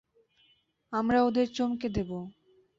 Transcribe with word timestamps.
আমরা 0.93 1.19
ওদের 1.23 1.47
চমকে 1.53 1.87
দেবো। 1.89 2.17